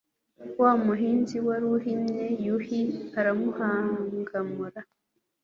Wa 0.61 0.71
Muhinza 0.83 1.35
wari 1.47 1.65
uhimye, 1.75 2.25
Yuhi 2.45 2.81
aramuhangamura. 3.19 4.81